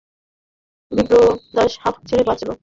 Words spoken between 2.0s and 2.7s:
ছেড়ে বাঁচল।